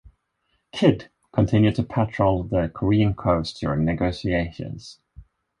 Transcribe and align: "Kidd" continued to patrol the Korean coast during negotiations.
"Kidd" 0.71 1.11
continued 1.31 1.75
to 1.75 1.83
patrol 1.83 2.41
the 2.43 2.71
Korean 2.73 3.13
coast 3.13 3.59
during 3.59 3.85
negotiations. 3.85 4.97